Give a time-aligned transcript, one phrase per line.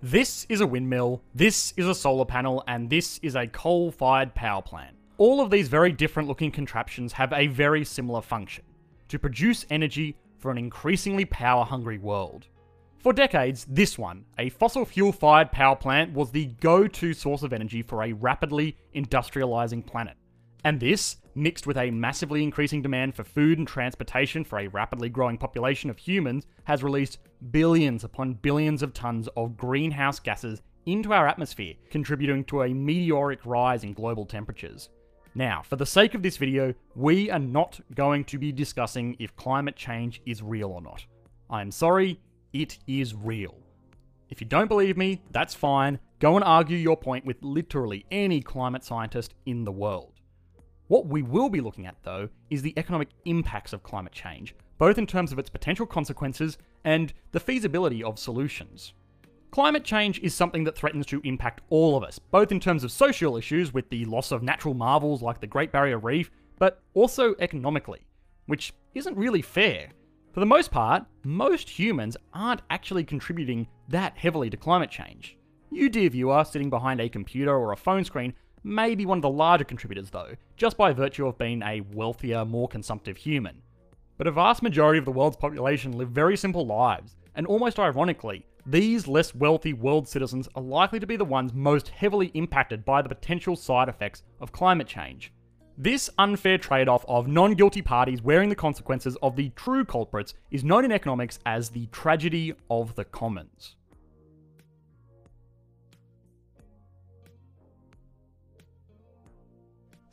[0.00, 4.32] This is a windmill, this is a solar panel, and this is a coal fired
[4.32, 4.94] power plant.
[5.18, 8.62] All of these very different looking contraptions have a very similar function
[9.08, 12.46] to produce energy for an increasingly power hungry world.
[12.98, 17.42] For decades, this one, a fossil fuel fired power plant, was the go to source
[17.42, 20.16] of energy for a rapidly industrializing planet.
[20.64, 25.08] And this, mixed with a massively increasing demand for food and transportation for a rapidly
[25.08, 27.18] growing population of humans, has released
[27.50, 33.40] billions upon billions of tons of greenhouse gases into our atmosphere, contributing to a meteoric
[33.44, 34.88] rise in global temperatures.
[35.34, 39.34] Now, for the sake of this video, we are not going to be discussing if
[39.34, 41.04] climate change is real or not.
[41.48, 42.20] I'm sorry,
[42.52, 43.56] it is real.
[44.28, 45.98] If you don't believe me, that's fine.
[46.18, 50.11] Go and argue your point with literally any climate scientist in the world.
[50.92, 54.98] What we will be looking at, though, is the economic impacts of climate change, both
[54.98, 58.92] in terms of its potential consequences and the feasibility of solutions.
[59.52, 62.92] Climate change is something that threatens to impact all of us, both in terms of
[62.92, 67.34] social issues with the loss of natural marvels like the Great Barrier Reef, but also
[67.38, 68.06] economically,
[68.44, 69.88] which isn't really fair.
[70.34, 75.38] For the most part, most humans aren't actually contributing that heavily to climate change.
[75.70, 78.34] You, dear viewer, sitting behind a computer or a phone screen,
[78.64, 82.44] may be one of the larger contributors though, just by virtue of being a wealthier,
[82.44, 83.62] more consumptive human.
[84.18, 88.46] But a vast majority of the world's population live very simple lives, and almost ironically,
[88.64, 93.02] these less wealthy world citizens are likely to be the ones most heavily impacted by
[93.02, 95.32] the potential side effects of climate change.
[95.76, 100.34] This unfair trade off of non guilty parties wearing the consequences of the true culprits
[100.50, 103.74] is known in economics as the tragedy of the commons.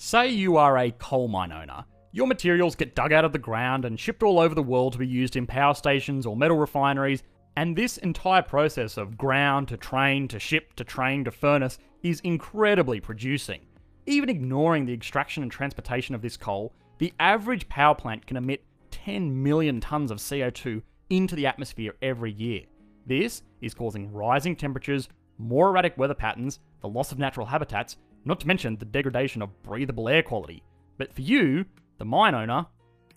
[0.00, 1.84] Say you are a coal mine owner.
[2.12, 4.98] Your materials get dug out of the ground and shipped all over the world to
[5.00, 7.24] be used in power stations or metal refineries,
[7.56, 12.20] and this entire process of ground to train to ship to train to furnace is
[12.20, 13.62] incredibly producing.
[14.06, 18.62] Even ignoring the extraction and transportation of this coal, the average power plant can emit
[18.92, 20.80] 10 million tonnes of CO2
[21.10, 22.62] into the atmosphere every year.
[23.04, 27.96] This is causing rising temperatures, more erratic weather patterns, the loss of natural habitats,
[28.28, 30.62] not to mention the degradation of breathable air quality.
[30.98, 31.64] But for you,
[31.96, 32.66] the mine owner,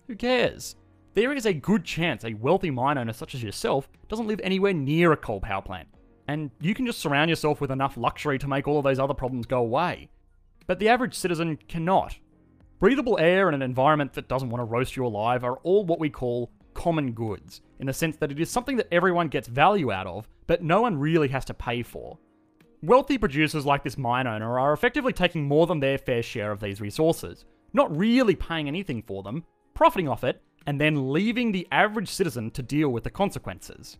[0.06, 0.74] who cares?
[1.14, 4.72] There is a good chance a wealthy mine owner such as yourself doesn't live anywhere
[4.72, 5.88] near a coal power plant,
[6.28, 9.12] and you can just surround yourself with enough luxury to make all of those other
[9.12, 10.08] problems go away.
[10.66, 12.16] But the average citizen cannot.
[12.78, 16.00] Breathable air and an environment that doesn't want to roast you alive are all what
[16.00, 19.92] we call common goods, in the sense that it is something that everyone gets value
[19.92, 22.18] out of, but no one really has to pay for.
[22.84, 26.58] Wealthy producers like this mine owner are effectively taking more than their fair share of
[26.58, 31.68] these resources, not really paying anything for them, profiting off it, and then leaving the
[31.70, 33.98] average citizen to deal with the consequences.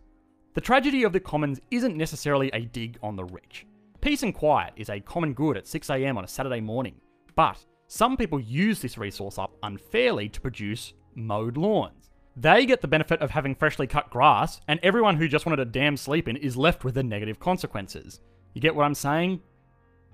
[0.53, 3.65] The tragedy of the commons isn't necessarily a dig on the rich.
[4.01, 6.99] Peace and quiet is a common good at 6am on a Saturday morning,
[7.37, 12.09] but some people use this resource up unfairly to produce mowed lawns.
[12.35, 15.71] They get the benefit of having freshly cut grass, and everyone who just wanted a
[15.71, 18.19] damn sleep in is left with the negative consequences.
[18.53, 19.41] You get what I'm saying?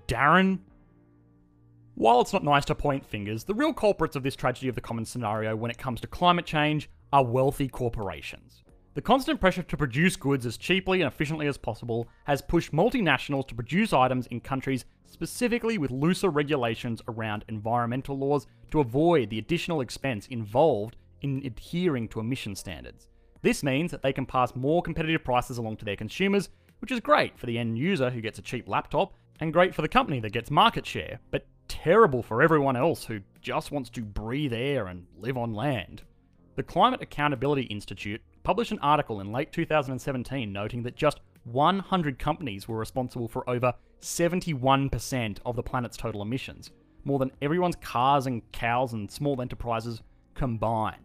[0.06, 0.60] Darren?
[1.94, 4.80] While it's not nice to point fingers, the real culprits of this tragedy of the
[4.80, 8.62] common scenario when it comes to climate change are wealthy corporations.
[8.94, 13.46] The constant pressure to produce goods as cheaply and efficiently as possible has pushed multinationals
[13.48, 19.38] to produce items in countries specifically with looser regulations around environmental laws to avoid the
[19.38, 23.08] additional expense involved in adhering to emission standards.
[23.42, 26.48] This means that they can pass more competitive prices along to their consumers
[26.80, 29.82] which is great for the end user who gets a cheap laptop, and great for
[29.82, 34.02] the company that gets market share, but terrible for everyone else who just wants to
[34.02, 36.02] breathe air and live on land.
[36.56, 42.68] The Climate Accountability Institute published an article in late 2017 noting that just 100 companies
[42.68, 46.70] were responsible for over 71% of the planet's total emissions,
[47.04, 50.02] more than everyone's cars and cows and small enterprises
[50.34, 51.00] combined.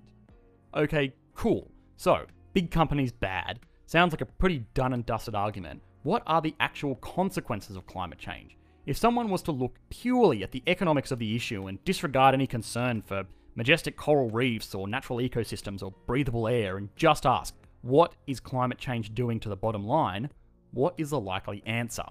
[0.76, 1.72] Okay, cool.
[1.96, 5.82] So, big companies bad, Sounds like a pretty done and dusted argument.
[6.02, 8.58] What are the actual consequences of climate change?
[8.88, 12.48] If someone was to look purely at the economics of the issue and disregard any
[12.48, 17.54] concern for majestic coral reefs or natural ecosystems or breathable air and just ask,
[17.84, 20.32] what is climate change doing to the bottom line?
[20.72, 22.06] What is the likely answer?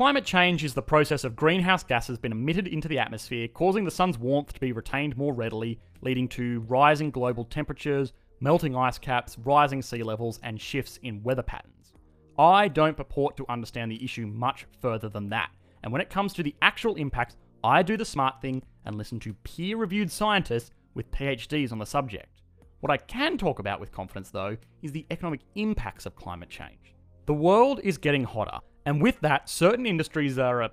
[0.00, 3.90] Climate change is the process of greenhouse gases being emitted into the atmosphere, causing the
[3.90, 9.36] sun's warmth to be retained more readily, leading to rising global temperatures, melting ice caps,
[9.44, 11.92] rising sea levels, and shifts in weather patterns.
[12.38, 15.50] I don't purport to understand the issue much further than that,
[15.82, 19.20] and when it comes to the actual impacts, I do the smart thing and listen
[19.20, 22.40] to peer reviewed scientists with PhDs on the subject.
[22.80, 26.94] What I can talk about with confidence, though, is the economic impacts of climate change.
[27.26, 28.60] The world is getting hotter,
[28.90, 30.68] and with that, certain industries are uh,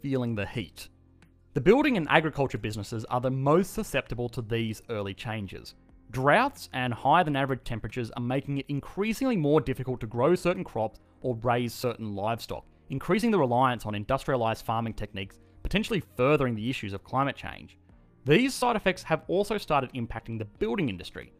[0.00, 0.88] feeling the heat.
[1.52, 5.74] The building and agriculture businesses are the most susceptible to these early changes.
[6.10, 10.64] Droughts and higher than average temperatures are making it increasingly more difficult to grow certain
[10.64, 16.70] crops or raise certain livestock, increasing the reliance on industrialised farming techniques, potentially furthering the
[16.70, 17.76] issues of climate change.
[18.24, 21.34] These side effects have also started impacting the building industry.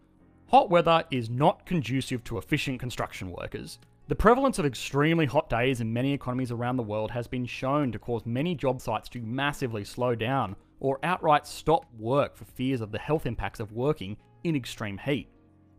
[0.53, 3.79] Hot weather is not conducive to efficient construction workers.
[4.09, 7.91] The prevalence of extremely hot days in many economies around the world has been shown
[7.91, 12.83] to cause many job sites to massively slow down or outright stop work for fears
[12.83, 15.31] of the health impacts of working in extreme heat.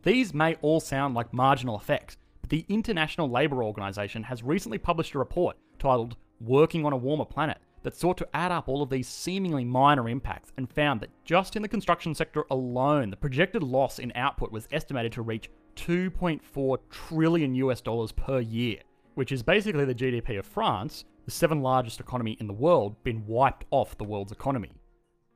[0.02, 5.14] These may all sound like marginal effects, but the International Labour Organization has recently published
[5.14, 8.90] a report titled Working on a Warmer Planet that sought to add up all of
[8.90, 13.62] these seemingly minor impacts and found that just in the construction sector alone, the projected
[13.62, 18.80] loss in output was estimated to reach 2.4 trillion US dollars per year,
[19.16, 23.26] which is basically the GDP of France, the seventh largest economy in the world, been
[23.26, 24.72] wiped off the world's economy.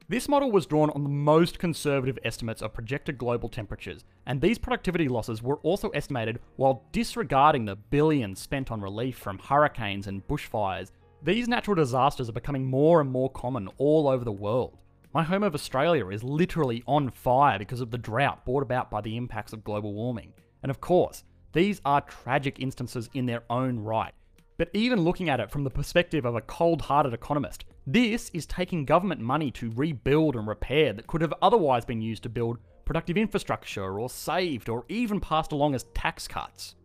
[0.10, 4.58] This model was drawn on the most conservative estimates of projected global temperatures, and these
[4.58, 10.26] productivity losses were also estimated while disregarding the billions spent on relief from hurricanes and
[10.26, 10.92] bushfires
[11.24, 14.78] these natural disasters are becoming more and more common all over the world.
[15.14, 19.02] My home of Australia is literally on fire because of the drought brought about by
[19.02, 20.34] the impacts of global warming.
[20.62, 21.24] And of course,
[21.54, 24.14] these are tragic instances in their own right.
[24.58, 28.46] But even looking at it from the perspective of a cold hearted economist, this is
[28.46, 32.58] taking government money to rebuild and repair that could have otherwise been used to build
[32.86, 36.76] productive infrastructure or saved or even passed along as tax cuts.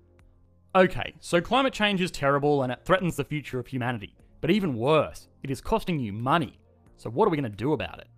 [0.74, 4.14] Okay, so climate change is terrible and it threatens the future of humanity.
[4.42, 6.58] But even worse, it is costing you money.
[6.96, 8.08] So what are we going to do about it?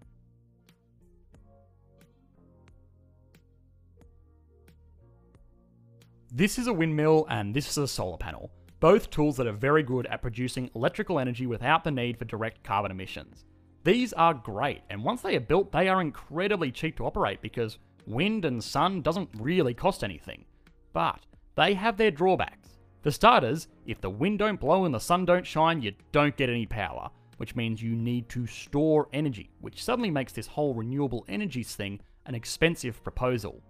[6.33, 8.51] This is a windmill and this is a solar panel,
[8.81, 12.65] both tools that are very good at producing electrical energy without the need for direct
[12.65, 13.45] carbon emissions.
[13.85, 17.79] These are great, and once they are built, they are incredibly cheap to operate because
[18.07, 20.47] wind and sun doesn't really cost anything.
[20.95, 21.21] But
[21.55, 22.74] they have their drawbacks.
[23.05, 26.49] For starters, if the wind don't blow and the sun don't shine, you don't get
[26.49, 31.27] any power, which means you need to store energy, which suddenly makes this whole renewable
[31.29, 33.63] energies thing an expensive proposal.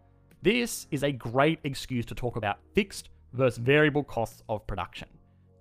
[0.42, 5.08] This is a great excuse to talk about fixed versus variable costs of production.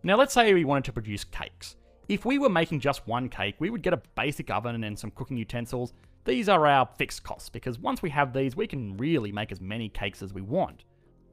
[0.04, 1.76] Now, let's say we wanted to produce cakes.
[2.08, 5.10] If we were making just one cake, we would get a basic oven and some
[5.10, 5.94] cooking utensils.
[6.26, 9.60] These are our fixed costs because once we have these, we can really make as
[9.60, 10.84] many cakes as we want.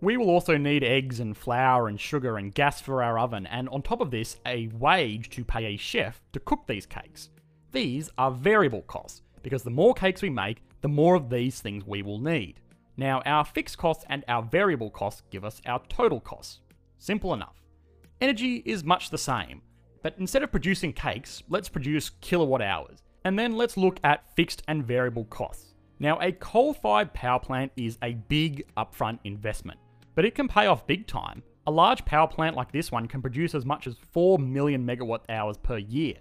[0.03, 3.69] We will also need eggs and flour and sugar and gas for our oven, and
[3.69, 7.29] on top of this, a wage to pay a chef to cook these cakes.
[7.73, 11.85] These are variable costs, because the more cakes we make, the more of these things
[11.87, 12.61] we will need.
[12.97, 16.61] Now, our fixed costs and our variable costs give us our total costs.
[16.97, 17.61] Simple enough.
[18.23, 19.61] Energy is much the same,
[20.03, 24.63] but instead of producing cakes, let's produce kilowatt hours, and then let's look at fixed
[24.67, 25.75] and variable costs.
[25.99, 29.79] Now, a coal fired power plant is a big upfront investment
[30.15, 31.43] but it can pay off big time.
[31.67, 35.21] A large power plant like this one can produce as much as 4 million megawatt
[35.29, 36.15] hours per year,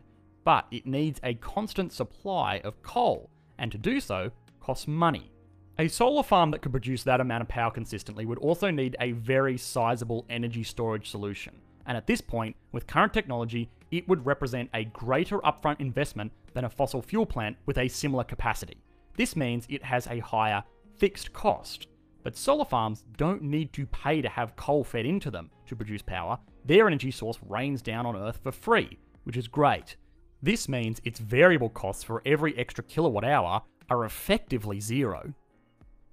[0.44, 5.32] but it needs a constant supply of coal, and to do so costs money.
[5.78, 9.14] A solar farm that could produce that amount of power consistently would also need a
[9.14, 14.70] very sizable energy storage solution, and at this point, with current technology, it would represent
[14.74, 18.84] a greater upfront investment than a fossil fuel plant with a similar capacity.
[19.18, 20.64] This means it has a higher
[20.98, 21.88] fixed cost.
[22.30, 26.04] But solar farms don't need to pay to have coal fed into them to produce
[26.04, 26.38] power.
[26.64, 29.96] Their energy source rains down on Earth for free, which is great.
[30.40, 35.34] This means its variable costs for every extra kilowatt hour are effectively zero.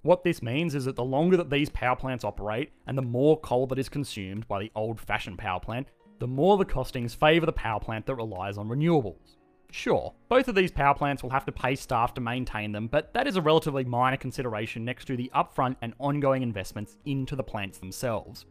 [0.01, 3.39] What this means is that the longer that these power plants operate and the more
[3.41, 7.45] coal that is consumed by the old fashioned power plant, the more the costings favour
[7.45, 9.36] the power plant that relies on renewables.
[9.71, 13.13] Sure, both of these power plants will have to pay staff to maintain them, but
[13.13, 17.43] that is a relatively minor consideration next to the upfront and ongoing investments into the
[17.43, 18.45] plants themselves.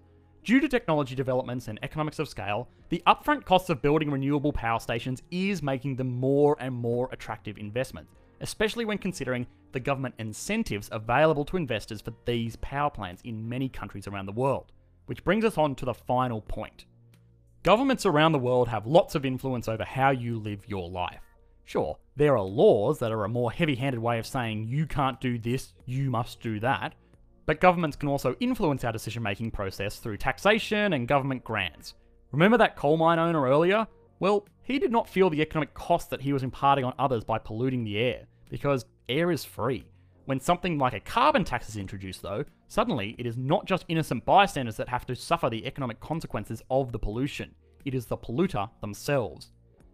[0.44, 4.78] Due to technology developments and economics of scale, the upfront costs of building renewable power
[4.78, 10.88] stations is making them more and more attractive investments, especially when considering the government incentives
[10.92, 14.70] available to investors for these power plants in many countries around the world.
[15.06, 16.84] Which brings us on to the final point.
[17.66, 21.34] Governments around the world have lots of influence over how you live your life.
[21.64, 25.20] Sure, there are laws that are a more heavy handed way of saying you can't
[25.20, 26.94] do this, you must do that,
[27.44, 31.94] but governments can also influence our decision making process through taxation and government grants.
[32.30, 33.88] Remember that coal mine owner earlier?
[34.20, 37.40] Well, he did not feel the economic cost that he was imparting on others by
[37.40, 39.86] polluting the air, because air is free.
[40.26, 44.24] When something like a carbon tax is introduced, though, suddenly it is not just innocent
[44.24, 47.54] bystanders that have to suffer the economic consequences of the pollution,
[47.84, 49.52] it is the polluter themselves.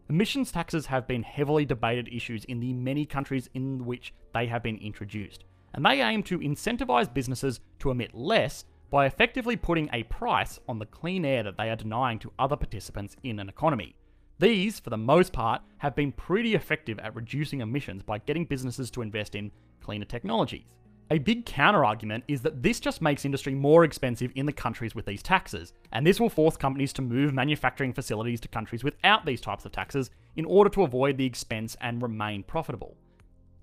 [0.08, 4.62] Emissions taxes have been heavily debated issues in the many countries in which they have
[4.62, 10.02] been introduced, and they aim to incentivise businesses to emit less by effectively putting a
[10.04, 13.94] price on the clean air that they are denying to other participants in an economy.
[14.42, 18.90] These, for the most part, have been pretty effective at reducing emissions by getting businesses
[18.90, 20.64] to invest in cleaner technologies.
[21.12, 25.06] A big counterargument is that this just makes industry more expensive in the countries with
[25.06, 29.40] these taxes, and this will force companies to move manufacturing facilities to countries without these
[29.40, 32.96] types of taxes in order to avoid the expense and remain profitable.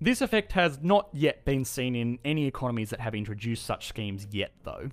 [0.00, 4.26] This effect has not yet been seen in any economies that have introduced such schemes
[4.30, 4.88] yet, though.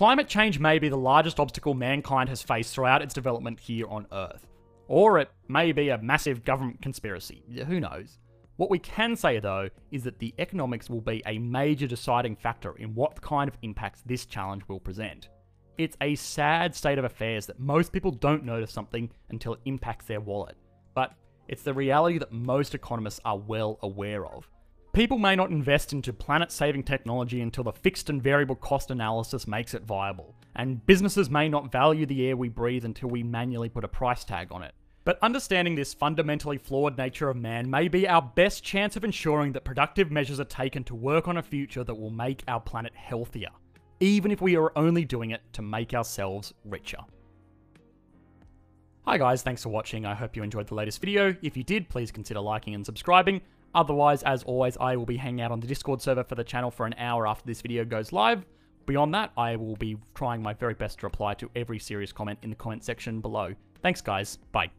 [0.00, 4.06] Climate change may be the largest obstacle mankind has faced throughout its development here on
[4.12, 4.46] Earth.
[4.88, 8.18] Or it may be a massive government conspiracy, who knows.
[8.56, 12.74] What we can say though is that the economics will be a major deciding factor
[12.78, 15.28] in what kind of impacts this challenge will present.
[15.76, 20.06] It's a sad state of affairs that most people don't notice something until it impacts
[20.06, 20.56] their wallet,
[20.94, 21.12] but
[21.46, 24.48] it's the reality that most economists are well aware of.
[24.92, 29.46] People may not invest into planet saving technology until the fixed and variable cost analysis
[29.46, 33.68] makes it viable, and businesses may not value the air we breathe until we manually
[33.68, 34.74] put a price tag on it.
[35.04, 39.52] But understanding this fundamentally flawed nature of man may be our best chance of ensuring
[39.52, 42.92] that productive measures are taken to work on a future that will make our planet
[42.96, 43.50] healthier,
[44.00, 46.98] even if we are only doing it to make ourselves richer.
[49.06, 50.04] Hi guys, thanks for watching.
[50.04, 51.36] I hope you enjoyed the latest video.
[51.42, 53.40] If you did, please consider liking and subscribing.
[53.74, 56.70] Otherwise, as always, I will be hanging out on the Discord server for the channel
[56.70, 58.44] for an hour after this video goes live.
[58.86, 62.38] Beyond that, I will be trying my very best to reply to every serious comment
[62.42, 63.54] in the comment section below.
[63.82, 64.70] Thanks guys, bye.